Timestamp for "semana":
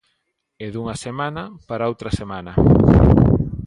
1.05-1.43, 2.19-2.51